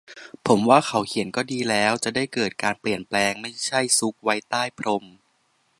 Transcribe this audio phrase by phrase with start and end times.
[0.45, 5.03] ผมว่าเขาเขียนก็ดีแล้ว จะได้เกิดการเปลี่ยนแปลง ไม่ใช่ซุกไว้ใต้พรม